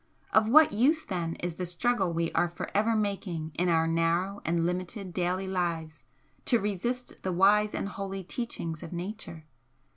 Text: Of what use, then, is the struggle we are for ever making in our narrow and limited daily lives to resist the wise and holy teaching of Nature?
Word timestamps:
Of 0.33 0.49
what 0.49 0.73
use, 0.73 1.03
then, 1.05 1.35
is 1.41 1.57
the 1.57 1.65
struggle 1.67 2.11
we 2.11 2.31
are 2.31 2.49
for 2.49 2.75
ever 2.75 2.95
making 2.95 3.51
in 3.53 3.69
our 3.69 3.85
narrow 3.85 4.41
and 4.43 4.65
limited 4.65 5.13
daily 5.13 5.45
lives 5.45 6.03
to 6.45 6.59
resist 6.59 7.21
the 7.21 7.31
wise 7.31 7.75
and 7.75 7.87
holy 7.87 8.23
teaching 8.23 8.75
of 8.81 8.91
Nature? 8.93 9.45